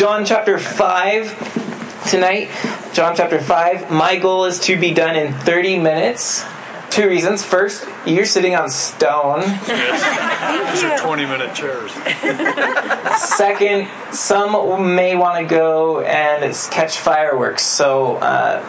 [0.00, 2.48] John chapter 5 tonight.
[2.94, 3.90] John chapter 5.
[3.90, 6.42] My goal is to be done in 30 minutes.
[6.88, 7.44] Two reasons.
[7.44, 9.42] First, you're sitting on stone.
[9.42, 10.72] Yes.
[10.72, 11.92] These are 20 minute chairs.
[13.36, 17.62] Second, some may want to go and catch fireworks.
[17.62, 18.62] So uh,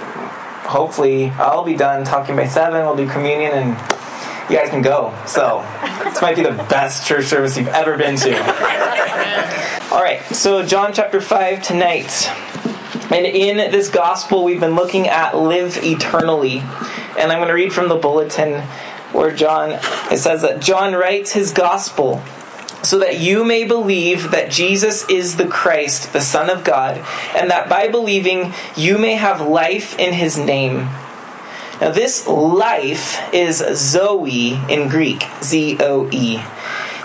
[0.67, 2.81] hopefully, I'll be done talking by 7.
[2.81, 3.69] We'll do communion and
[4.51, 5.17] you guys can go.
[5.25, 5.65] So
[6.03, 9.77] this might be the best church service you've ever been to.
[9.91, 12.29] All right, so John chapter 5 tonight.
[13.11, 16.59] And in this gospel, we've been looking at live eternally.
[17.19, 18.61] And I'm going to read from the bulletin
[19.11, 19.71] where John,
[20.09, 22.23] it says that John writes his gospel
[22.83, 27.05] so that you may believe that Jesus is the Christ, the Son of God,
[27.35, 30.87] and that by believing you may have life in his name.
[31.81, 36.41] Now, this life is Zoe in Greek, Z O E.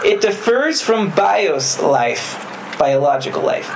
[0.04, 2.45] It differs from bios life,
[2.78, 3.70] biological life.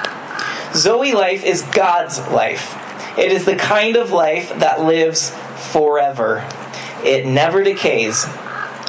[0.74, 2.76] Zoe life is God's life.
[3.18, 5.30] It is the kind of life that lives
[5.72, 6.46] forever.
[7.04, 8.26] It never decays.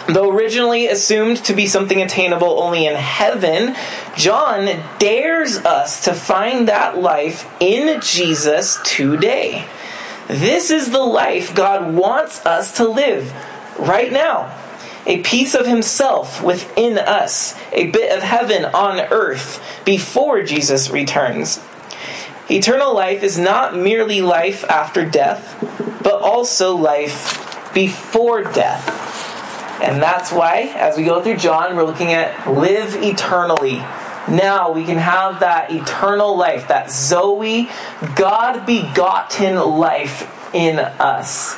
[0.07, 3.75] Though originally assumed to be something attainable only in heaven,
[4.15, 4.65] John
[4.99, 9.65] dares us to find that life in Jesus today.
[10.27, 13.33] This is the life God wants us to live
[13.79, 14.60] right now.
[15.05, 21.59] A piece of Himself within us, a bit of heaven on earth before Jesus returns.
[22.49, 25.57] Eternal life is not merely life after death,
[26.03, 28.99] but also life before death.
[29.81, 33.81] And that's why, as we go through John, we're looking at live eternally
[34.27, 37.69] now we can have that eternal life, that Zoe,
[38.15, 41.57] God begotten life in us.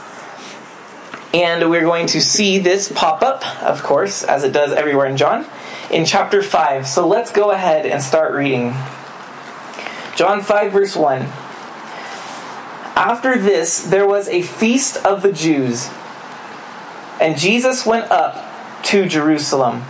[1.33, 5.17] And we're going to see this pop up, of course, as it does everywhere in
[5.17, 5.47] John,
[5.89, 6.85] in chapter 5.
[6.85, 8.75] So let's go ahead and start reading.
[10.15, 11.21] John 5, verse 1.
[12.95, 15.89] After this, there was a feast of the Jews,
[17.19, 19.83] and Jesus went up to Jerusalem.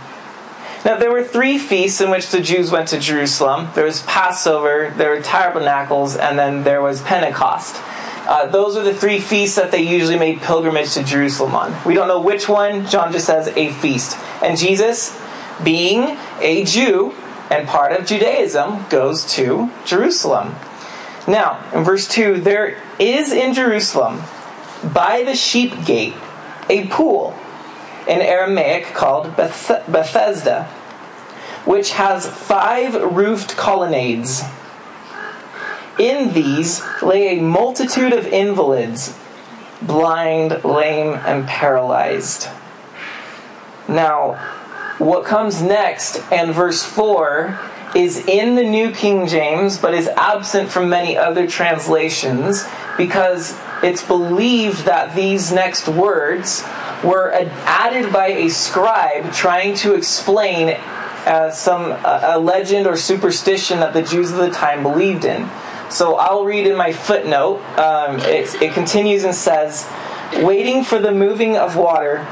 [0.84, 4.92] Now, there were three feasts in which the Jews went to Jerusalem there was Passover,
[4.96, 7.76] there were tabernacles, and then there was Pentecost.
[8.26, 11.76] Uh, those are the three feasts that they usually made pilgrimage to Jerusalem on.
[11.84, 14.16] We don't know which one, John just says a feast.
[14.42, 15.20] And Jesus,
[15.62, 17.14] being a Jew
[17.50, 20.54] and part of Judaism, goes to Jerusalem.
[21.28, 24.22] Now, in verse 2, there is in Jerusalem,
[24.92, 26.14] by the sheep gate,
[26.70, 27.36] a pool
[28.06, 30.64] in Aramaic called Beth- Bethesda,
[31.64, 34.42] which has five roofed colonnades.
[35.98, 39.16] In these lay a multitude of invalids,
[39.80, 42.48] blind, lame, and paralyzed.
[43.86, 44.34] Now,
[44.98, 47.58] what comes next and verse 4
[47.94, 52.64] is in the New King James, but is absent from many other translations
[52.96, 56.64] because it's believed that these next words
[57.04, 57.32] were
[57.66, 60.70] added by a scribe trying to explain
[61.26, 65.48] uh, some uh, a legend or superstition that the Jews of the time believed in.
[65.90, 67.60] So I'll read in my footnote.
[67.78, 69.88] Um, it, it continues and says,
[70.36, 72.26] "Waiting for the moving of water."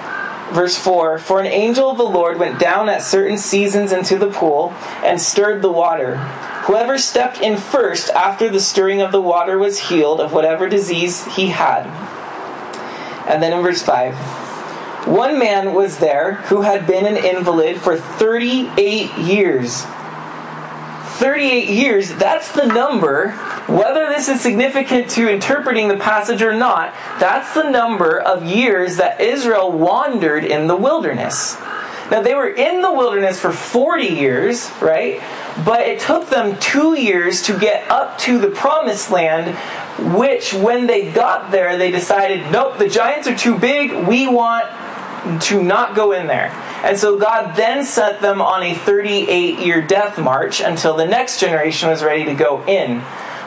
[0.52, 4.30] Verse 4 For an angel of the Lord went down at certain seasons into the
[4.30, 6.16] pool and stirred the water.
[6.66, 11.24] Whoever stepped in first after the stirring of the water was healed of whatever disease
[11.34, 11.86] he had.
[13.26, 14.14] And then in verse 5
[15.08, 19.84] One man was there who had been an invalid for 38 years.
[21.22, 23.30] 38 years, that's the number.
[23.68, 28.96] Whether this is significant to interpreting the passage or not, that's the number of years
[28.96, 31.56] that Israel wandered in the wilderness.
[32.10, 35.22] Now, they were in the wilderness for 40 years, right?
[35.64, 39.56] But it took them two years to get up to the promised land,
[40.16, 44.08] which, when they got there, they decided, nope, the giants are too big.
[44.08, 44.66] We want
[45.42, 46.50] to not go in there.
[46.82, 51.40] And so God then sent them on a 38 year death march until the next
[51.40, 53.02] generation was ready to go in.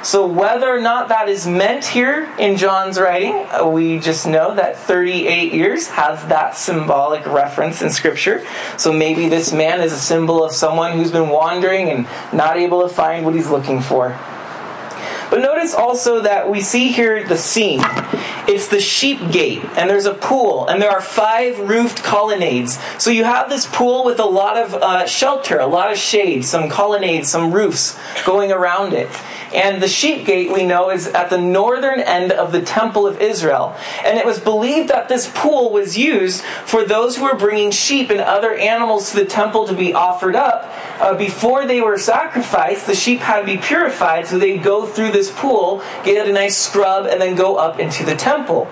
[0.05, 4.53] So, whether or not that is meant here in John's writing, uh, we just know
[4.53, 8.45] that 38 years has that symbolic reference in Scripture.
[8.77, 12.87] So, maybe this man is a symbol of someone who's been wandering and not able
[12.87, 14.15] to find what he's looking for.
[15.29, 17.81] But notice also that we see here the scene.
[18.47, 22.79] It's the sheep gate, and there's a pool, and there are five roofed colonnades.
[22.99, 26.45] So you have this pool with a lot of uh, shelter, a lot of shade,
[26.45, 29.09] some colonnades, some roofs going around it.
[29.53, 33.21] And the sheep gate, we know, is at the northern end of the Temple of
[33.21, 33.75] Israel.
[34.03, 38.09] And it was believed that this pool was used for those who were bringing sheep
[38.09, 40.71] and other animals to the temple to be offered up.
[40.99, 45.11] Uh, before they were sacrificed, the sheep had to be purified, so they'd go through
[45.15, 48.67] this pool, get a nice scrub, and then go up into the temple.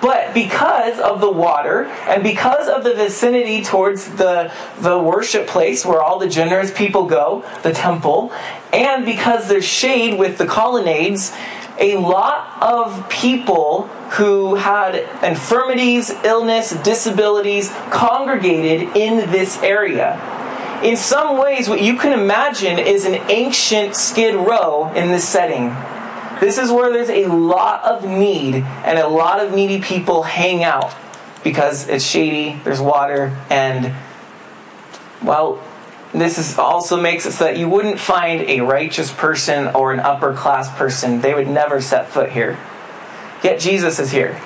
[0.00, 5.84] But because of the water and because of the vicinity towards the, the worship place
[5.84, 8.32] where all the generous people go, the temple,
[8.72, 11.32] and because there's shade with the colonnades,
[11.80, 20.37] a lot of people who had infirmities, illness, disabilities congregated in this area.
[20.82, 25.74] In some ways, what you can imagine is an ancient skid row in this setting.
[26.40, 30.62] This is where there's a lot of need and a lot of needy people hang
[30.62, 30.94] out
[31.42, 33.92] because it's shady, there's water, and
[35.22, 35.62] well,
[36.14, 40.00] this is also makes it so that you wouldn't find a righteous person or an
[40.00, 41.20] upper class person.
[41.20, 42.58] They would never set foot here.
[43.42, 44.40] Yet Jesus is here.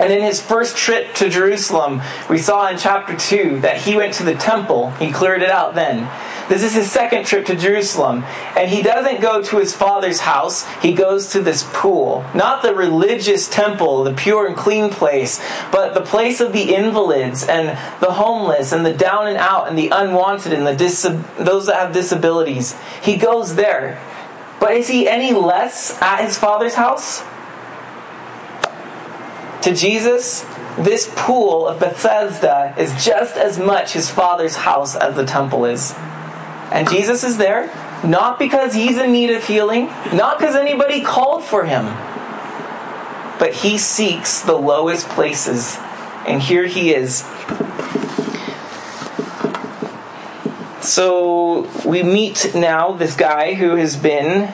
[0.00, 4.14] And in his first trip to Jerusalem, we saw in chapter 2 that he went
[4.14, 4.90] to the temple.
[4.92, 6.10] He cleared it out then.
[6.48, 8.24] This is his second trip to Jerusalem.
[8.56, 12.24] And he doesn't go to his father's house, he goes to this pool.
[12.34, 17.46] Not the religious temple, the pure and clean place, but the place of the invalids
[17.46, 21.02] and the homeless and the down and out and the unwanted and the dis-
[21.38, 22.74] those that have disabilities.
[23.02, 24.02] He goes there.
[24.60, 27.22] But is he any less at his father's house?
[29.64, 30.42] To Jesus,
[30.78, 35.94] this pool of Bethesda is just as much his father's house as the temple is.
[36.70, 37.68] And Jesus is there,
[38.04, 41.86] not because he's in need of healing, not because anybody called for him,
[43.38, 45.78] but he seeks the lowest places.
[46.26, 47.24] And here he is.
[50.82, 54.52] So we meet now this guy who has been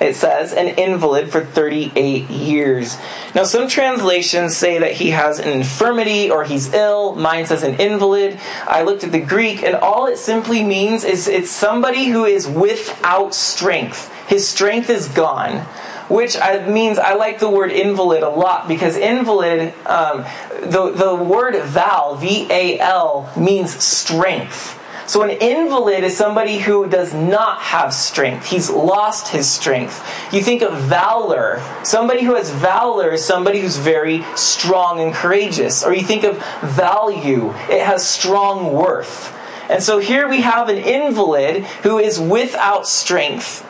[0.00, 2.96] it says, an invalid for 38 years.
[3.34, 7.14] Now, some translations say that he has an infirmity or he's ill.
[7.14, 8.38] Mine says an invalid.
[8.66, 12.46] I looked at the Greek, and all it simply means is it's somebody who is
[12.46, 14.12] without strength.
[14.28, 15.66] His strength is gone.
[16.08, 16.36] Which
[16.68, 20.24] means I like the word invalid a lot because invalid, um,
[20.62, 24.78] the, the word val, V A L, means strength.
[25.06, 28.46] So, an invalid is somebody who does not have strength.
[28.46, 30.04] He's lost his strength.
[30.32, 31.62] You think of valor.
[31.84, 35.84] Somebody who has valor is somebody who's very strong and courageous.
[35.84, 39.32] Or you think of value, it has strong worth.
[39.70, 43.62] And so here we have an invalid who is without strength.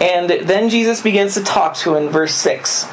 [0.00, 2.86] And then Jesus begins to talk to him in verse 6.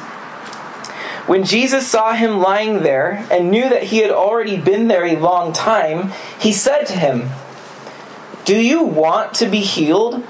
[1.26, 5.16] When Jesus saw him lying there and knew that he had already been there a
[5.16, 7.30] long time, he said to him,
[8.44, 10.22] Do you want to be healed?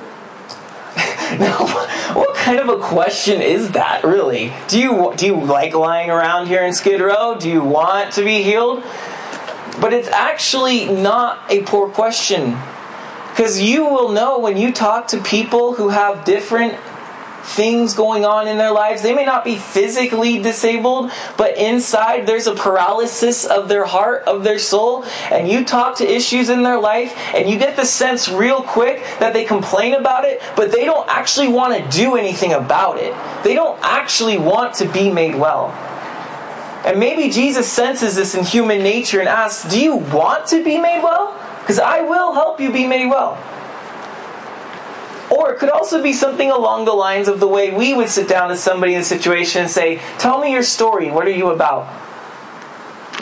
[1.38, 1.66] now,
[2.14, 4.54] what kind of a question is that, really?
[4.68, 7.36] Do you, do you like lying around here in Skid Row?
[7.38, 8.82] Do you want to be healed?
[9.78, 12.56] But it's actually not a poor question.
[13.30, 16.78] Because you will know when you talk to people who have different
[17.46, 19.02] things going on in their lives.
[19.02, 24.42] They may not be physically disabled, but inside there's a paralysis of their heart, of
[24.44, 25.04] their soul.
[25.30, 29.02] And you talk to issues in their life, and you get the sense real quick
[29.20, 33.14] that they complain about it, but they don't actually want to do anything about it.
[33.44, 35.70] They don't actually want to be made well.
[36.84, 40.78] And maybe Jesus senses this in human nature and asks, Do you want to be
[40.78, 41.32] made well?
[41.60, 43.36] Because I will help you be made well.
[45.30, 48.28] Or it could also be something along the lines of the way we would sit
[48.28, 51.10] down to somebody in a situation and say, Tell me your story.
[51.10, 52.05] What are you about?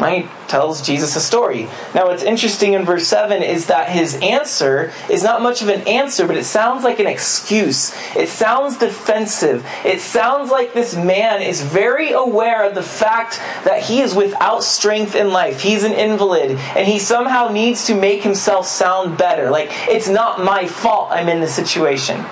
[0.00, 0.28] Right?
[0.48, 1.68] Tells Jesus a story.
[1.94, 5.86] Now, what's interesting in verse 7 is that his answer is not much of an
[5.86, 7.94] answer, but it sounds like an excuse.
[8.16, 9.64] It sounds defensive.
[9.84, 14.64] It sounds like this man is very aware of the fact that he is without
[14.64, 15.60] strength in life.
[15.60, 19.48] He's an invalid, and he somehow needs to make himself sound better.
[19.48, 22.24] Like, it's not my fault I'm in this situation.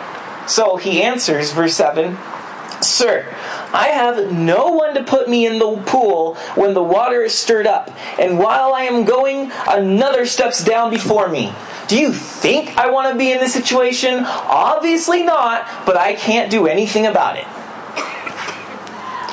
[0.49, 2.19] So he answers, verse 7
[2.83, 3.33] Sir,
[3.73, 7.67] I have no one to put me in the pool when the water is stirred
[7.67, 11.55] up, and while I am going, another steps down before me.
[11.89, 14.25] Do you think I want to be in this situation?
[14.25, 17.47] Obviously not, but I can't do anything about it.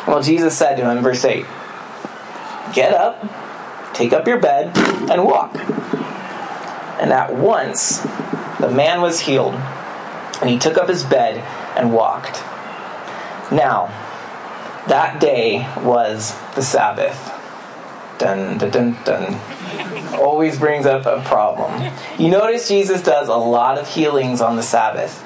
[0.07, 1.45] Well, Jesus said to him, verse 8,
[2.73, 3.23] Get up,
[3.93, 4.75] take up your bed,
[5.09, 5.55] and walk.
[6.99, 7.99] And at once
[8.59, 9.53] the man was healed,
[10.41, 11.37] and he took up his bed
[11.77, 12.41] and walked.
[13.51, 13.91] Now,
[14.89, 17.31] that day was the Sabbath.
[18.17, 20.19] Dun, dun, dun, dun.
[20.19, 21.93] Always brings up a problem.
[22.17, 25.25] You notice Jesus does a lot of healings on the Sabbath.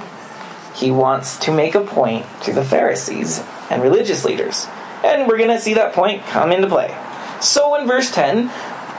[0.75, 4.67] he wants to make a point to the Pharisees and religious leaders.
[5.03, 6.95] And we're going to see that point come into play.
[7.41, 8.47] So in verse 10,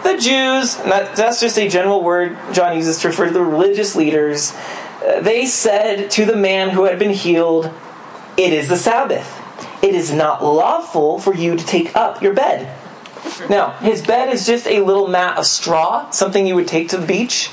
[0.03, 4.53] the Jews, that's just a general word John uses to refer to the religious leaders,
[5.05, 7.73] uh, they said to the man who had been healed,
[8.37, 9.44] It is the Sabbath.
[9.85, 12.75] It is not lawful for you to take up your bed.
[13.51, 16.97] Now, his bed is just a little mat of straw, something you would take to
[16.97, 17.49] the beach,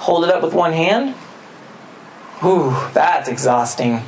[0.00, 1.14] hold it up with one hand.
[2.44, 3.98] Ooh, that's exhausting.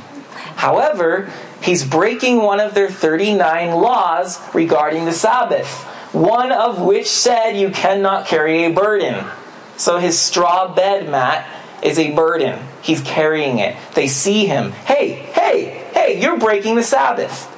[0.57, 7.53] However, he's breaking one of their 39 laws regarding the Sabbath, one of which said
[7.53, 9.25] you cannot carry a burden.
[9.77, 11.47] So his straw bed mat
[11.81, 12.67] is a burden.
[12.81, 13.77] He's carrying it.
[13.93, 14.71] They see him.
[14.71, 17.49] Hey, hey, hey, you're breaking the Sabbath.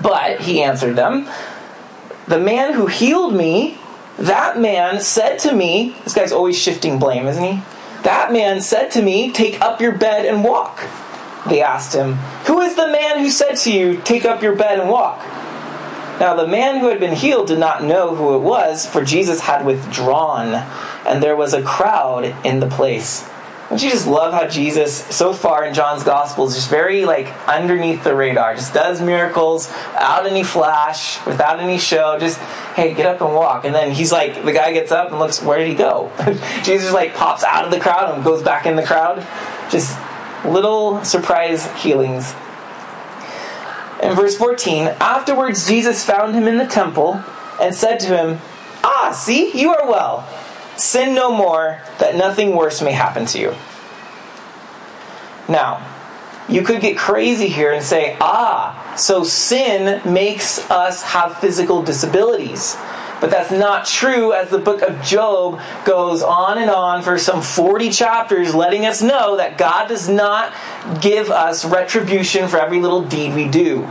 [0.00, 1.28] But, he answered them,
[2.26, 3.78] the man who healed me,
[4.18, 7.62] that man said to me, this guy's always shifting blame, isn't he?
[8.02, 10.84] That man said to me, Take up your bed and walk.
[11.48, 12.14] They asked him,
[12.46, 15.20] Who is the man who said to you, Take up your bed and walk?
[16.20, 19.40] Now the man who had been healed did not know who it was, for Jesus
[19.40, 20.54] had withdrawn,
[21.06, 23.28] and there was a crowd in the place.
[23.68, 27.26] Don't you just love how Jesus, so far in John's Gospel, is just very like
[27.46, 32.38] underneath the radar, just does miracles without any flash, without any show, just
[32.76, 33.66] hey, get up and walk.
[33.66, 36.10] And then he's like, the guy gets up and looks, where did he go?
[36.62, 39.26] Jesus like pops out of the crowd and goes back in the crowd.
[39.70, 39.98] Just
[40.46, 42.32] little surprise healings.
[44.02, 47.22] In verse 14, afterwards Jesus found him in the temple
[47.60, 48.38] and said to him,
[48.82, 50.26] Ah, see, you are well
[50.78, 53.54] Sin no more, that nothing worse may happen to you.
[55.48, 55.84] Now,
[56.48, 62.76] you could get crazy here and say, ah, so sin makes us have physical disabilities.
[63.20, 67.42] But that's not true, as the book of Job goes on and on for some
[67.42, 70.54] 40 chapters, letting us know that God does not
[71.00, 73.88] give us retribution for every little deed we do.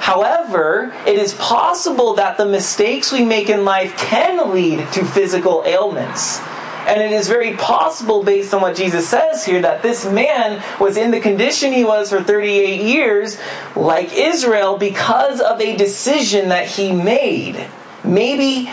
[0.00, 5.62] However, it is possible that the mistakes we make in life can lead to physical
[5.66, 6.40] ailments.
[6.86, 10.96] And it is very possible, based on what Jesus says here, that this man was
[10.96, 13.38] in the condition he was for 38 years,
[13.76, 17.68] like Israel, because of a decision that he made.
[18.02, 18.70] Maybe,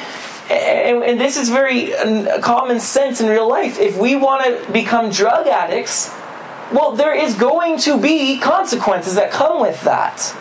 [0.49, 5.11] and this is very uh, common sense in real life, if we want to become
[5.11, 6.09] drug addicts,
[6.71, 10.33] well, there is going to be consequences that come with that.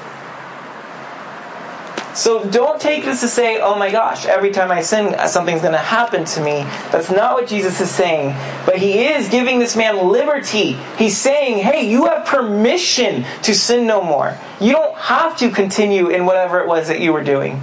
[2.16, 5.74] So don't take this to say, oh my gosh, every time I sin, something's going
[5.74, 6.62] to happen to me.
[6.90, 8.34] That's not what Jesus is saying.
[8.64, 10.78] But he is giving this man liberty.
[10.96, 14.38] He's saying, hey, you have permission to sin no more.
[14.62, 17.60] You don't have to continue in whatever it was that you were doing.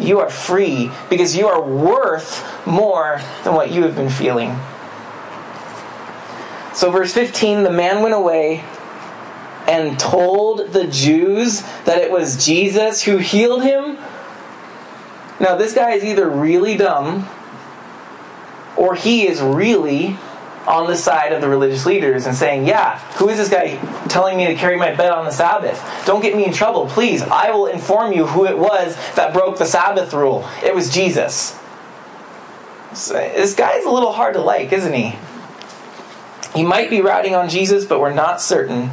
[0.00, 4.58] You are free because you are worth more than what you have been feeling.
[6.74, 8.64] So, verse 15 the man went away
[9.68, 13.98] and told the Jews that it was Jesus who healed him?
[15.38, 17.28] Now, this guy is either really dumb
[18.76, 20.16] or he is really
[20.66, 23.76] on the side of the religious leaders and saying, Yeah, who is this guy
[24.08, 25.82] telling me to carry my bed on the Sabbath?
[26.06, 27.22] Don't get me in trouble, please.
[27.22, 30.48] I will inform you who it was that broke the Sabbath rule.
[30.64, 31.58] It was Jesus.
[32.90, 35.16] This guy's a little hard to like, isn't he?
[36.54, 38.90] He might be riding on Jesus, but we're not certain.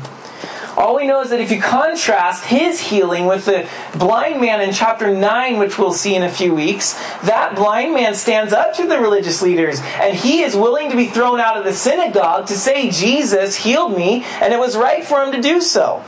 [0.75, 4.73] All we know is that if you contrast his healing with the blind man in
[4.73, 8.87] chapter 9, which we'll see in a few weeks, that blind man stands up to
[8.87, 12.55] the religious leaders and he is willing to be thrown out of the synagogue to
[12.55, 16.03] say, Jesus healed me, and it was right for him to do so.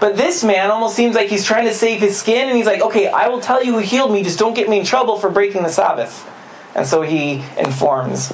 [0.00, 2.82] But this man almost seems like he's trying to save his skin, and he's like,
[2.82, 5.30] okay, I will tell you who healed me, just don't get me in trouble for
[5.30, 6.30] breaking the Sabbath.
[6.74, 8.32] And so he informs.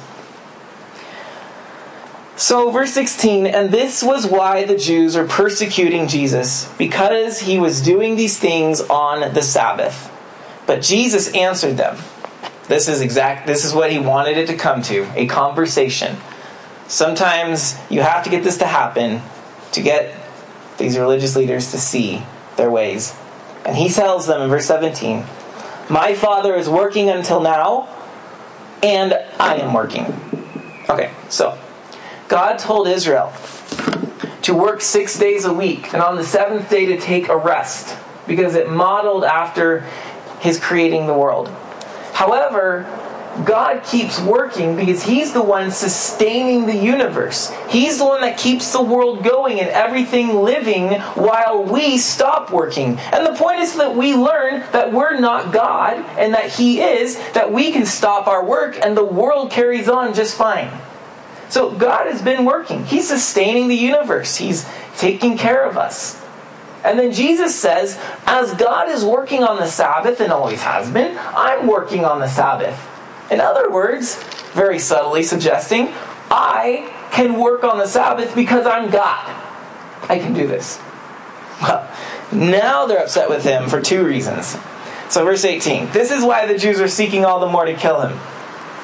[2.35, 7.81] So, verse 16, and this was why the Jews are persecuting Jesus, because he was
[7.81, 10.11] doing these things on the Sabbath.
[10.65, 11.97] But Jesus answered them.
[12.67, 16.17] This is exact this is what he wanted it to come to, a conversation.
[16.87, 19.21] Sometimes you have to get this to happen
[19.73, 20.15] to get
[20.77, 22.23] these religious leaders to see
[22.55, 23.15] their ways.
[23.65, 25.25] And he tells them in verse 17,
[25.89, 27.89] "My Father is working until now,
[28.81, 30.05] and I am working."
[30.89, 31.57] Okay, so
[32.33, 33.31] God told Israel
[34.41, 37.95] to work six days a week and on the seventh day to take a rest
[38.25, 39.81] because it modeled after
[40.39, 41.49] his creating the world.
[42.13, 42.87] However,
[43.45, 47.53] God keeps working because He's the one sustaining the universe.
[47.69, 52.97] He's the one that keeps the world going and everything living while we stop working.
[53.11, 57.15] And the point is that we learn that we're not God and that He is,
[57.33, 60.71] that we can stop our work and the world carries on just fine.
[61.53, 62.83] So God has been working.
[62.83, 64.37] He's sustaining the universe.
[64.37, 64.67] He's
[64.97, 66.19] taking care of us.
[66.83, 71.15] And then Jesus says, as God is working on the Sabbath and always has been,
[71.19, 72.89] I'm working on the Sabbath.
[73.29, 74.15] In other words,
[74.53, 75.93] very subtly suggesting,
[76.31, 79.29] I can work on the Sabbath because I'm God.
[80.09, 80.81] I can do this.
[81.61, 81.87] Well,
[82.31, 84.57] now they're upset with him for two reasons.
[85.07, 88.01] So, verse 18 this is why the Jews are seeking all the more to kill
[88.01, 88.19] him.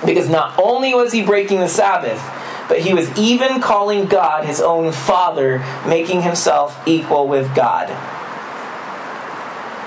[0.05, 2.21] Because not only was he breaking the Sabbath,
[2.69, 7.89] but he was even calling God his own Father, making himself equal with God.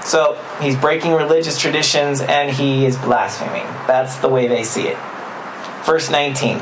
[0.05, 3.65] So he's breaking religious traditions and he is blaspheming.
[3.87, 4.99] That's the way they see it.
[5.85, 6.61] Verse 19,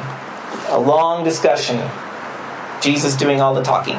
[0.69, 1.91] a long discussion.
[2.83, 3.99] Jesus doing all the talking.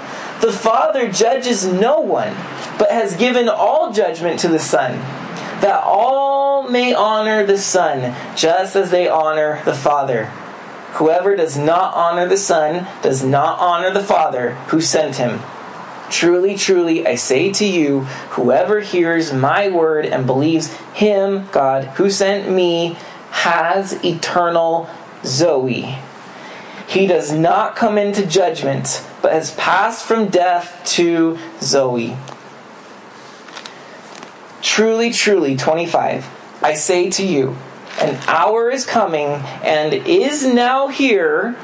[0.41, 2.33] The Father judges no one,
[2.79, 4.93] but has given all judgment to the Son,
[5.61, 10.25] that all may honor the Son, just as they honor the Father.
[10.93, 15.41] Whoever does not honor the Son does not honor the Father who sent him.
[16.09, 22.09] Truly, truly, I say to you, whoever hears my word and believes him, God, who
[22.09, 22.97] sent me,
[23.29, 24.89] has eternal
[25.23, 25.99] Zoe.
[26.87, 32.17] He does not come into judgment but has passed from death to Zoe.
[34.61, 36.29] Truly, truly, 25,
[36.61, 37.55] I say to you,
[37.99, 39.27] an hour is coming
[39.63, 41.55] and is now here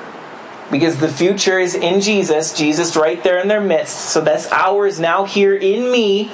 [0.71, 4.09] because the future is in Jesus, Jesus right there in their midst.
[4.09, 6.31] So this hour is now here in me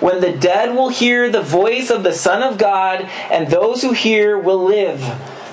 [0.00, 3.92] when the dead will hear the voice of the Son of God, and those who
[3.92, 5.00] hear will live.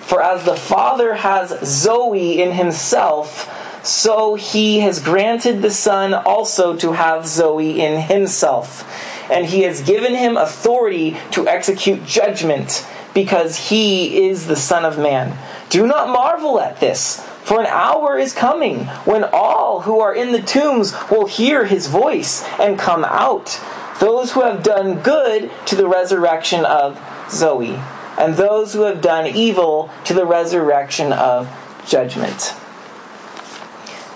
[0.02, 3.50] For as the Father has Zoe in himself,
[3.84, 8.90] so he has granted the Son also to have Zoe in himself.
[9.30, 14.98] And he has given him authority to execute judgment, because he is the Son of
[14.98, 15.38] Man.
[15.70, 20.32] Do not marvel at this, for an hour is coming when all who are in
[20.32, 23.60] the tombs will hear his voice and come out.
[24.00, 27.80] Those who have done good to the resurrection of Zoe,
[28.18, 31.50] and those who have done evil to the resurrection of
[31.86, 32.56] judgment.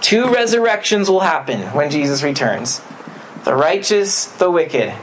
[0.01, 2.81] Two resurrections will happen when Jesus returns
[3.43, 4.93] the righteous, the wicked.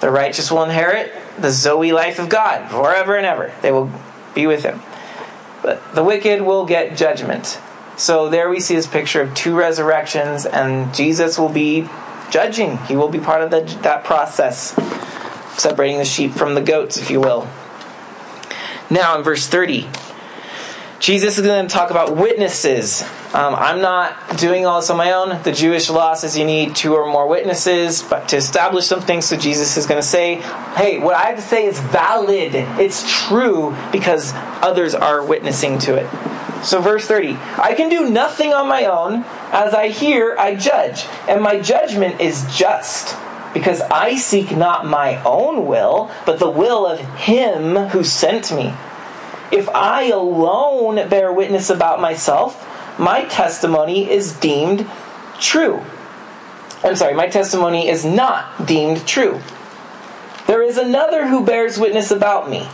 [0.00, 3.52] The righteous will inherit the Zoe life of God forever and ever.
[3.60, 3.90] They will
[4.34, 4.80] be with him.
[5.62, 7.60] But the wicked will get judgment.
[7.96, 11.88] So there we see this picture of two resurrections, and Jesus will be
[12.30, 12.78] judging.
[12.78, 14.74] He will be part of the, that process,
[15.58, 17.48] separating the sheep from the goats, if you will.
[18.88, 19.88] Now, in verse 30,
[21.06, 23.02] Jesus is going to talk about witnesses.
[23.32, 25.40] Um, I'm not doing all this on my own.
[25.44, 29.22] The Jewish law says you need two or more witnesses but to establish something.
[29.22, 30.40] So Jesus is going to say,
[30.74, 32.56] hey, what I have to say is valid.
[32.80, 36.64] It's true because others are witnessing to it.
[36.64, 39.22] So, verse 30 I can do nothing on my own.
[39.52, 43.16] As I hear, I judge, and my judgment is just.
[43.54, 48.74] Because I seek not my own will, but the will of Him who sent me.
[49.52, 52.66] If I alone bear witness about myself,
[52.98, 54.88] my testimony is deemed
[55.38, 55.82] true.
[56.82, 59.40] I'm sorry, my testimony is not deemed true.
[60.46, 62.68] There is another who bears witness about me,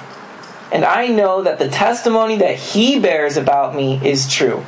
[0.70, 4.64] and I know that the testimony that he bears about me is true.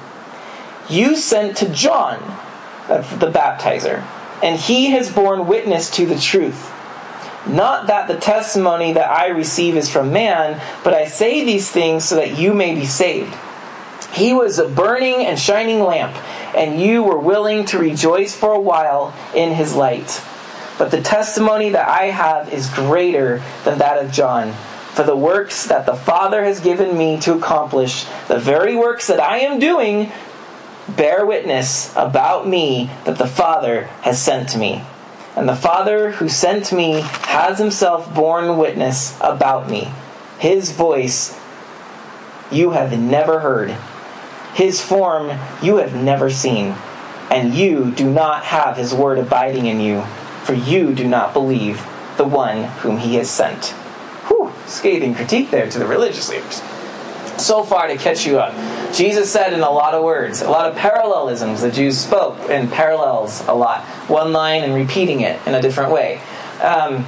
[0.88, 2.23] You sent to John,
[2.88, 4.05] uh, the baptizer,
[4.43, 6.71] and he has borne witness to the truth.
[7.46, 12.04] Not that the testimony that I receive is from man, but I say these things
[12.04, 13.35] so that you may be saved.
[14.14, 16.16] He was a burning and shining lamp,
[16.57, 20.22] and you were willing to rejoice for a while in his light.
[20.78, 24.52] But the testimony that I have is greater than that of John.
[24.94, 29.20] For the works that the Father has given me to accomplish, the very works that
[29.20, 30.12] I am doing,
[30.88, 34.85] bear witness about me that the Father has sent me.
[35.37, 39.92] And the Father who sent me has himself borne witness about me.
[40.38, 41.38] His voice
[42.53, 43.70] you have never heard.
[44.55, 46.77] His form you have never seen.
[47.31, 50.03] And you do not have his word abiding in you,
[50.44, 51.85] for you do not believe
[52.16, 53.68] the one whom he has sent.
[54.29, 56.62] Whew, scathing critique there to the religious leaders.
[57.42, 58.55] So far to catch you up.
[58.94, 61.62] Jesus said in a lot of words, a lot of parallelisms.
[61.62, 65.90] The Jews spoke in parallels a lot, one line and repeating it in a different
[65.90, 66.20] way.
[66.62, 67.04] Um,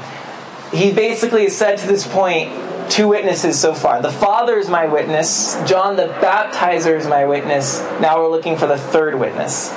[0.73, 2.51] he basically said to this point
[2.91, 4.03] two witnesses so far.
[4.03, 7.81] The Father is my witness, John the Baptizer is my witness.
[8.01, 9.71] Now we're looking for the third witness.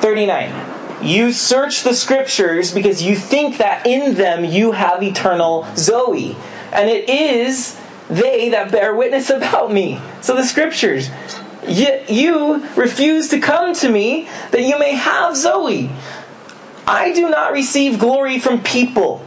[0.00, 1.04] 39.
[1.04, 6.36] You search the scriptures because you think that in them you have eternal Zoe.
[6.72, 10.00] And it is they that bear witness about me.
[10.20, 11.10] So the scriptures.
[11.66, 15.90] Yet you refuse to come to me that you may have Zoe.
[16.86, 19.24] I do not receive glory from people,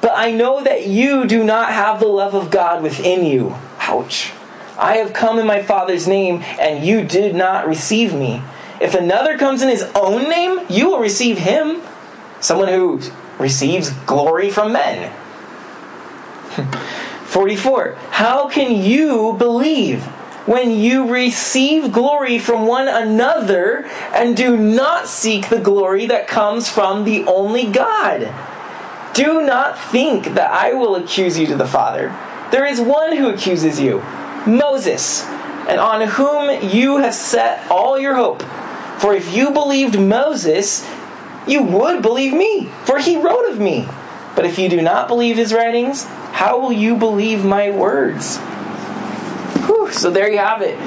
[0.00, 3.54] but I know that you do not have the love of God within you.
[3.78, 4.32] Ouch.
[4.76, 8.42] I have come in my Father's name, and you did not receive me.
[8.80, 11.82] If another comes in his own name, you will receive him.
[12.40, 13.00] Someone who
[13.38, 15.12] receives glory from men.
[17.30, 17.94] 44.
[18.10, 20.02] How can you believe
[20.46, 26.68] when you receive glory from one another and do not seek the glory that comes
[26.68, 28.34] from the only God?
[29.14, 32.08] Do not think that I will accuse you to the Father.
[32.50, 34.00] There is one who accuses you,
[34.44, 35.24] Moses,
[35.68, 38.42] and on whom you have set all your hope.
[38.98, 40.84] For if you believed Moses,
[41.46, 43.86] you would believe me, for he wrote of me.
[44.34, 48.38] But if you do not believe his writings, how will you believe my words?
[49.66, 50.78] Whew, so there you have it.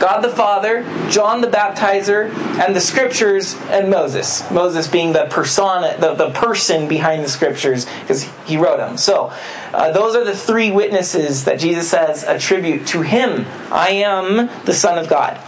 [0.00, 4.48] God the Father, John the Baptizer, and the Scriptures, and Moses.
[4.50, 8.96] Moses being the persona, the, the person behind the Scriptures, because he wrote them.
[8.98, 9.32] So,
[9.72, 13.46] uh, those are the three witnesses that Jesus says attribute to him.
[13.70, 15.40] I am the Son of God.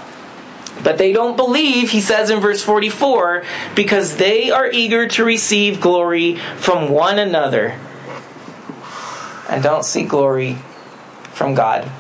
[0.83, 5.81] But they don't believe, he says in verse 44, because they are eager to receive
[5.81, 7.79] glory from one another
[9.49, 10.59] and don't seek glory
[11.33, 11.91] from God.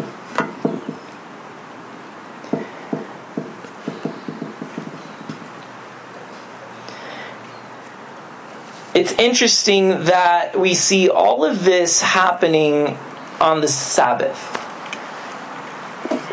[8.96, 12.96] It's interesting that we see all of this happening
[13.40, 14.38] on the Sabbath.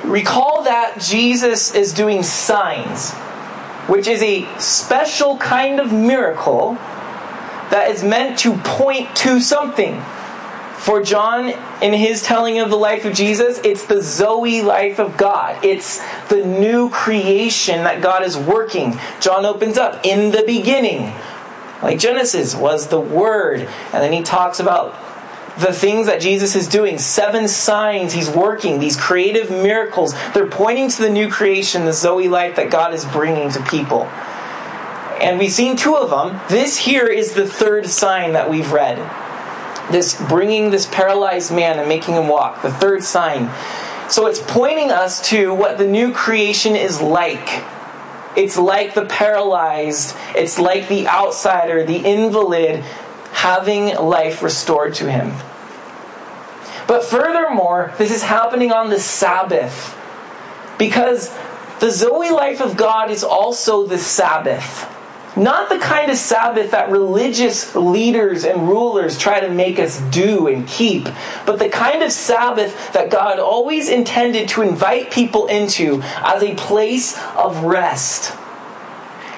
[0.05, 3.11] Recall that Jesus is doing signs,
[3.89, 6.75] which is a special kind of miracle
[7.69, 10.01] that is meant to point to something.
[10.83, 15.15] For John, in his telling of the life of Jesus, it's the Zoe life of
[15.15, 15.63] God.
[15.63, 18.99] It's the new creation that God is working.
[19.21, 21.13] John opens up, in the beginning,
[21.81, 23.61] like Genesis, was the Word.
[23.61, 24.93] And then he talks about
[25.57, 30.13] the things that Jesus is doing, seven signs he's working, these creative miracles.
[30.33, 34.03] They're pointing to the new creation, the Zoe life that God is bringing to people.
[35.21, 36.41] And we've seen two of them.
[36.49, 39.22] This here is the third sign that we've read
[39.91, 43.49] this bringing this paralyzed man and making him walk, the third sign.
[44.09, 47.63] So it's pointing us to what the new creation is like.
[48.35, 52.83] It's like the paralyzed, it's like the outsider, the invalid,
[53.31, 55.33] having life restored to him.
[56.87, 59.97] But furthermore, this is happening on the Sabbath
[60.77, 61.35] because
[61.79, 64.89] the Zoe life of God is also the Sabbath.
[65.35, 70.47] Not the kind of Sabbath that religious leaders and rulers try to make us do
[70.47, 71.07] and keep,
[71.45, 76.53] but the kind of Sabbath that God always intended to invite people into as a
[76.53, 78.37] place of rest.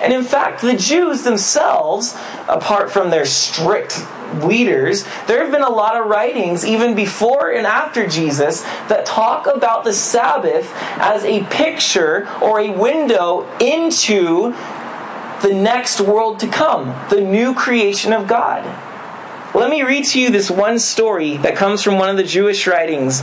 [0.01, 2.17] And in fact, the Jews themselves,
[2.49, 4.05] apart from their strict
[4.43, 9.47] leaders, there have been a lot of writings, even before and after Jesus, that talk
[9.47, 14.53] about the Sabbath as a picture or a window into
[15.41, 18.63] the next world to come, the new creation of God.
[19.56, 22.67] Let me read to you this one story that comes from one of the Jewish
[22.67, 23.21] writings.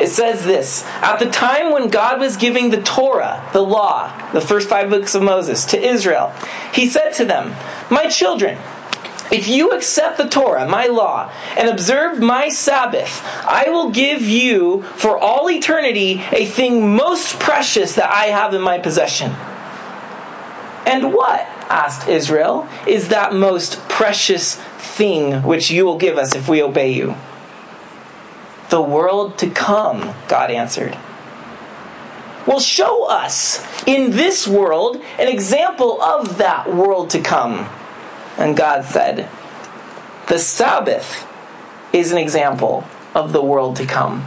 [0.00, 4.40] It says this At the time when God was giving the Torah, the law, the
[4.40, 6.32] first five books of Moses, to Israel,
[6.72, 7.54] he said to them,
[7.90, 8.58] My children,
[9.30, 14.82] if you accept the Torah, my law, and observe my Sabbath, I will give you
[14.82, 19.34] for all eternity a thing most precious that I have in my possession.
[20.88, 26.48] And what, asked Israel, is that most precious thing which you will give us if
[26.48, 27.14] we obey you?
[28.70, 30.96] The world to come, God answered.
[32.46, 37.68] Well, show us in this world an example of that world to come.
[38.38, 39.28] And God said,
[40.28, 41.26] The Sabbath
[41.92, 44.26] is an example of the world to come.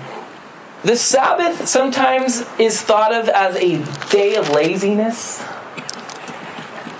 [0.83, 5.43] The Sabbath sometimes is thought of as a day of laziness,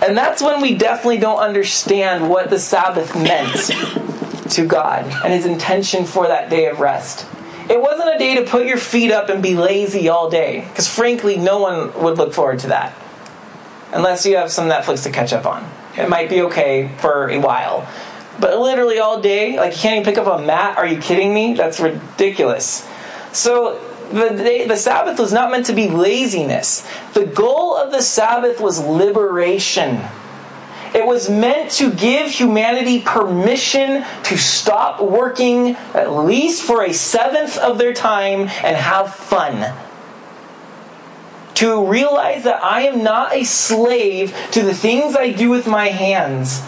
[0.01, 3.55] and that's when we definitely don't understand what the Sabbath meant
[4.51, 7.27] to God and his intention for that day of rest.
[7.69, 10.87] It wasn't a day to put your feet up and be lazy all day, because
[10.87, 12.93] frankly, no one would look forward to that.
[13.93, 15.69] Unless you have some Netflix to catch up on.
[15.97, 17.87] It might be okay for a while.
[18.39, 20.77] But literally all day, like you can't even pick up a mat.
[20.77, 21.53] Are you kidding me?
[21.53, 22.87] That's ridiculous.
[23.33, 23.79] So
[24.11, 26.87] the, day, the Sabbath was not meant to be laziness.
[27.13, 30.01] The goal of the Sabbath was liberation.
[30.93, 37.57] It was meant to give humanity permission to stop working at least for a seventh
[37.57, 39.73] of their time and have fun.
[41.55, 45.89] To realize that I am not a slave to the things I do with my
[45.89, 46.61] hands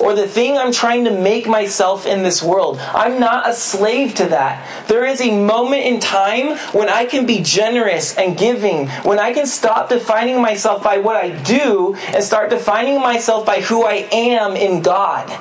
[0.00, 2.78] or the thing I'm trying to make myself in this world.
[2.78, 4.86] I'm not a slave to that.
[4.88, 9.32] There is a moment in time when I can be generous and giving, when I
[9.32, 14.08] can stop defining myself by what I do and start defining myself by who I
[14.12, 15.36] am in God.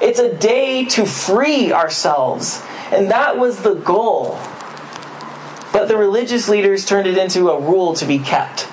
[0.00, 2.62] It's a day to free ourselves.
[2.90, 4.38] And that was the goal.
[5.72, 8.68] But the religious leaders turned it into a rule to be kept.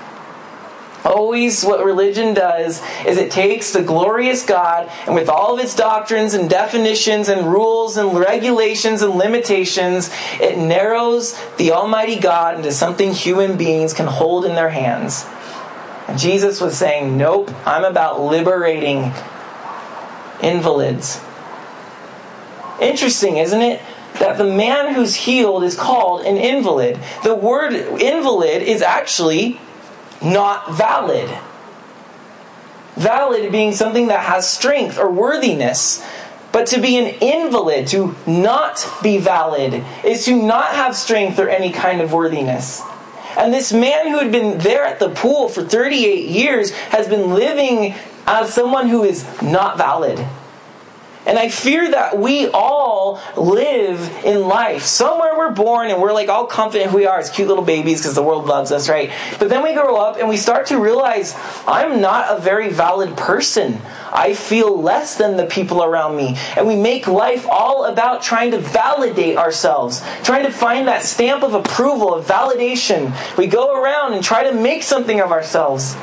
[1.05, 5.73] Always, what religion does is it takes the glorious God and with all of its
[5.73, 10.09] doctrines and definitions and rules and regulations and limitations,
[10.41, 15.25] it narrows the Almighty God into something human beings can hold in their hands.
[16.09, 19.13] And Jesus was saying, Nope, I'm about liberating
[20.41, 21.21] invalids.
[22.81, 23.81] Interesting, isn't it?
[24.19, 26.99] That the man who's healed is called an invalid.
[27.23, 29.61] The word invalid is actually
[30.21, 31.29] not valid.
[32.95, 36.05] Valid being something that has strength or worthiness.
[36.51, 41.47] But to be an invalid, to not be valid, is to not have strength or
[41.47, 42.81] any kind of worthiness.
[43.37, 47.33] And this man who had been there at the pool for 38 years has been
[47.35, 47.93] living
[48.25, 50.25] as someone who is not valid.
[51.29, 54.81] And I fear that we all live in life.
[54.81, 58.01] Somewhere we're born and we're like all confident who we are as cute little babies
[58.01, 59.11] because the world loves us, right?
[59.37, 61.35] But then we grow up and we start to realize
[61.67, 63.79] I'm not a very valid person.
[64.11, 66.35] I feel less than the people around me.
[66.57, 71.43] And we make life all about trying to validate ourselves, trying to find that stamp
[71.43, 73.15] of approval, of validation.
[73.37, 75.93] We go around and try to make something of ourselves.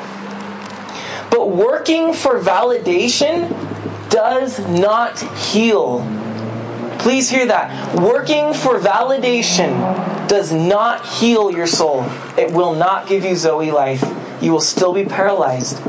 [1.32, 3.75] But working for validation
[4.10, 6.00] does not heal.
[6.98, 8.00] Please hear that.
[8.00, 12.04] Working for validation does not heal your soul.
[12.36, 14.02] It will not give you Zoe life.
[14.40, 15.80] You will still be paralyzed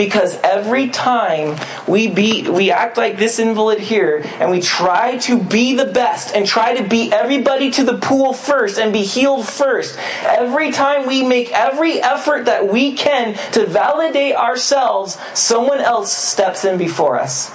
[0.00, 5.38] because every time we be we act like this invalid here and we try to
[5.38, 9.46] be the best and try to beat everybody to the pool first and be healed
[9.46, 16.10] first every time we make every effort that we can to validate ourselves someone else
[16.10, 17.52] steps in before us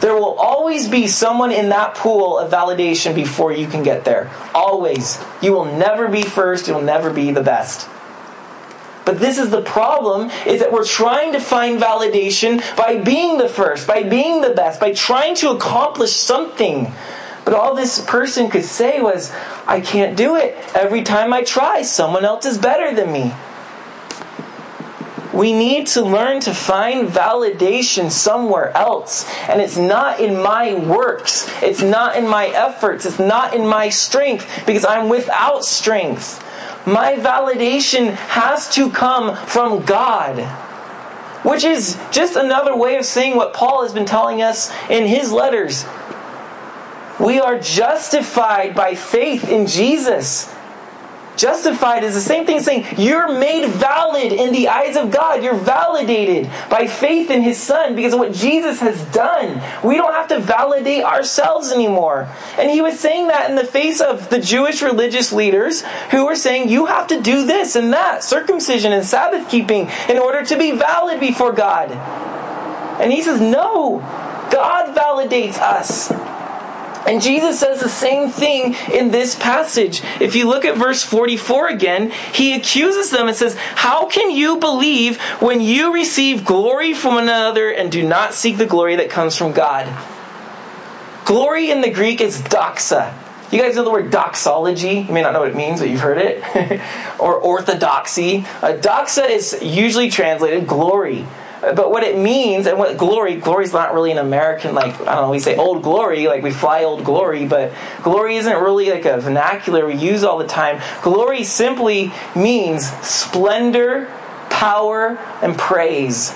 [0.00, 4.30] there will always be someone in that pool of validation before you can get there.
[4.54, 5.18] Always.
[5.40, 7.88] You will never be first, you'll never be the best.
[9.06, 13.48] But this is the problem is that we're trying to find validation by being the
[13.48, 16.92] first, by being the best, by trying to accomplish something.
[17.44, 19.32] But all this person could say was,
[19.68, 20.56] I can't do it.
[20.74, 23.32] Every time I try, someone else is better than me.
[25.32, 29.30] We need to learn to find validation somewhere else.
[29.48, 33.90] And it's not in my works, it's not in my efforts, it's not in my
[33.90, 36.42] strength, because I'm without strength.
[36.86, 40.38] My validation has to come from God.
[41.44, 45.32] Which is just another way of saying what Paul has been telling us in his
[45.32, 45.84] letters.
[47.18, 50.52] We are justified by faith in Jesus.
[51.36, 55.42] Justified is the same thing saying you're made valid in the eyes of God.
[55.42, 59.62] You're validated by faith in His Son because of what Jesus has done.
[59.86, 62.28] We don't have to validate ourselves anymore.
[62.58, 66.36] And He was saying that in the face of the Jewish religious leaders who were
[66.36, 70.58] saying you have to do this and that, circumcision and Sabbath keeping, in order to
[70.58, 71.90] be valid before God.
[73.00, 73.98] And He says, no,
[74.50, 76.10] God validates us.
[77.06, 80.02] And Jesus says the same thing in this passage.
[80.20, 84.58] If you look at verse 44 again, he accuses them and says, How can you
[84.58, 89.36] believe when you receive glory from another and do not seek the glory that comes
[89.36, 89.86] from God?
[91.24, 93.14] Glory in the Greek is doxa.
[93.52, 95.06] You guys know the word doxology?
[95.06, 96.80] You may not know what it means, but you've heard it.
[97.20, 98.38] or orthodoxy.
[98.60, 101.24] Uh, doxa is usually translated glory.
[101.74, 105.16] But what it means and what glory, glory is not really an American, like, I
[105.16, 108.90] don't know, we say old glory, like we fly old glory, but glory isn't really
[108.90, 110.80] like a vernacular we use all the time.
[111.02, 114.06] Glory simply means splendor,
[114.48, 116.34] power, and praise.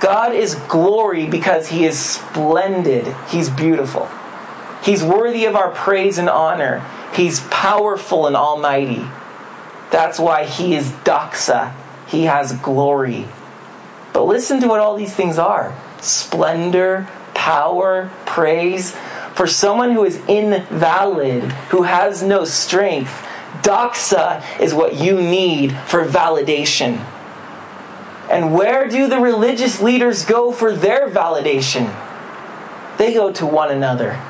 [0.00, 4.08] God is glory because He is splendid, He's beautiful.
[4.82, 6.86] He's worthy of our praise and honor.
[7.14, 9.04] He's powerful and almighty.
[9.90, 11.74] That's why he is doxa.
[12.06, 13.26] He has glory.
[14.12, 18.96] But listen to what all these things are splendor, power, praise.
[19.34, 23.26] For someone who is invalid, who has no strength,
[23.62, 27.04] doxa is what you need for validation.
[28.30, 31.94] And where do the religious leaders go for their validation?
[32.96, 34.20] They go to one another.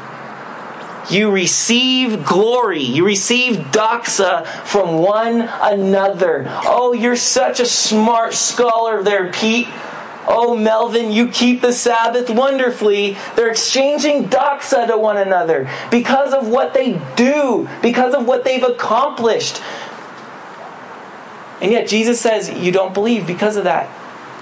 [1.10, 2.82] You receive glory.
[2.82, 6.44] You receive doxa from one another.
[6.48, 9.68] Oh, you're such a smart scholar there, Pete.
[10.28, 13.16] Oh, Melvin, you keep the Sabbath wonderfully.
[13.34, 18.62] They're exchanging doxa to one another because of what they do, because of what they've
[18.62, 19.60] accomplished.
[21.60, 23.90] And yet Jesus says, You don't believe because of that.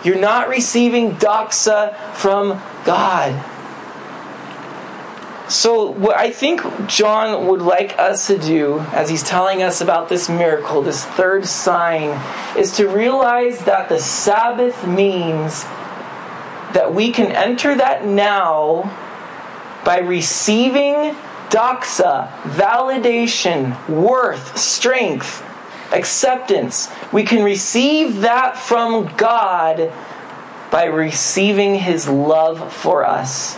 [0.04, 3.32] You're not receiving doxa from God.
[5.48, 10.10] So, what I think John would like us to do, as he's telling us about
[10.10, 12.20] this miracle, this third sign,
[12.54, 15.64] is to realize that the Sabbath means
[16.74, 18.94] that we can enter that now
[19.86, 21.16] by receiving
[21.48, 25.42] doxa, validation, worth, strength,
[25.92, 26.90] acceptance.
[27.10, 29.90] We can receive that from God
[30.70, 33.57] by receiving His love for us.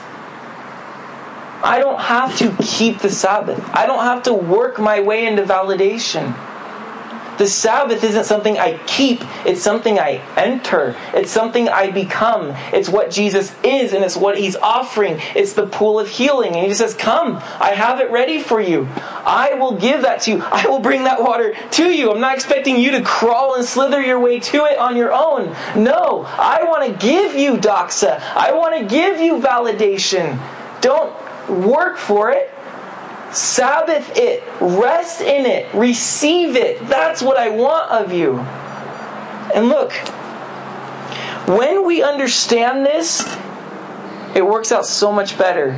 [1.62, 3.62] I don't have to keep the Sabbath.
[3.74, 6.34] I don't have to work my way into validation.
[7.40, 10.94] The Sabbath isn't something I keep, it's something I enter.
[11.14, 12.54] It's something I become.
[12.70, 15.18] It's what Jesus is and it's what he's offering.
[15.34, 16.54] It's the pool of healing.
[16.54, 18.88] And he says, Come, I have it ready for you.
[19.24, 20.42] I will give that to you.
[20.42, 22.10] I will bring that water to you.
[22.12, 25.56] I'm not expecting you to crawl and slither your way to it on your own.
[25.82, 28.20] No, I want to give you doxa.
[28.36, 30.38] I want to give you validation.
[30.82, 31.14] Don't
[31.50, 32.50] work for it.
[33.32, 36.84] Sabbath it, rest in it, receive it.
[36.88, 38.38] That's what I want of you.
[39.54, 39.92] And look,
[41.46, 43.24] when we understand this,
[44.34, 45.70] it works out so much better.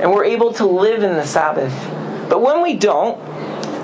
[0.00, 1.72] And we're able to live in the Sabbath.
[2.28, 3.16] But when we don't,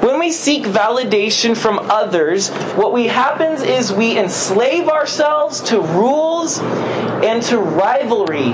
[0.03, 6.59] when we seek validation from others, what we happens is we enslave ourselves to rules
[6.59, 8.53] and to rivalry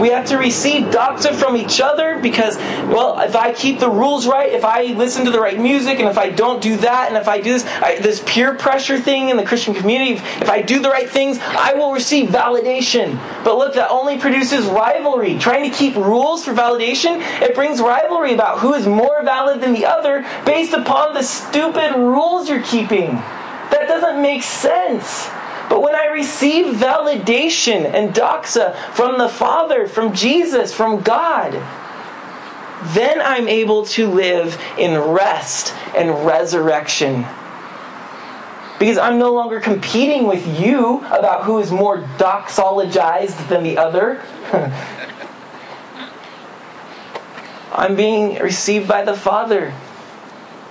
[0.00, 4.26] we have to receive doxa from each other because, well, if I keep the rules
[4.26, 7.16] right, if I listen to the right music, and if I don't do that, and
[7.16, 10.50] if I do this, I, this peer pressure thing in the Christian community, if, if
[10.50, 13.14] I do the right things, I will receive validation.
[13.44, 15.38] But look, that only produces rivalry.
[15.38, 19.72] Trying to keep rules for validation, it brings rivalry about who is more valid than
[19.72, 23.16] the other based upon the stupid rules you're keeping.
[23.70, 25.28] That doesn't make sense.
[25.70, 31.52] But when I receive validation and doxa from the Father, from Jesus, from God,
[32.92, 37.24] then I'm able to live in rest and resurrection.
[38.80, 44.24] Because I'm no longer competing with you about who is more doxologized than the other.
[47.72, 49.72] I'm being received by the Father.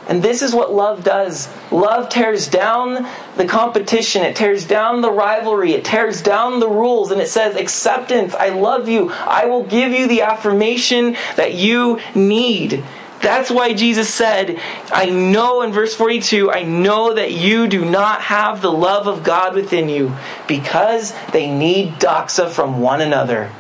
[0.10, 1.48] And this is what love does.
[1.72, 7.12] Love tears down the competition, it tears down the rivalry, it tears down the rules,
[7.12, 9.12] and it says, Acceptance, I love you.
[9.12, 12.84] I will give you the affirmation that you need.
[13.22, 14.60] That's why Jesus said,
[14.91, 19.24] I know in verse 42, I know that you do not have the love of
[19.24, 20.15] God within you
[20.48, 23.52] because they need doxa from one another.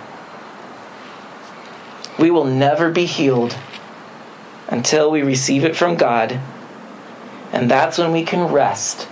[2.17, 3.55] We will never be healed
[4.69, 6.39] until we receive it from God.
[7.51, 9.07] And that's when we can rest.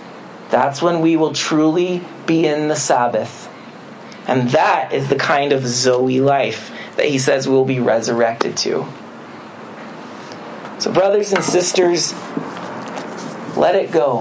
[0.50, 3.50] That's when we will truly be in the Sabbath.
[4.26, 8.86] And that is the kind of Zoe life that he says we'll be resurrected to.
[10.78, 12.12] So, brothers and sisters,
[13.56, 14.20] let it go.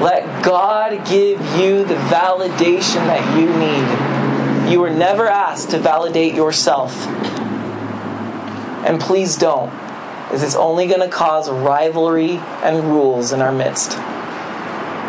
[0.00, 4.70] Let God give you the validation that you need.
[4.70, 6.94] You were never asked to validate yourself.
[8.84, 9.70] And please don't,
[10.30, 13.96] as it's only going to cause rivalry and rules in our midst.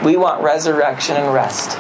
[0.04, 1.78] We want resurrection and rest.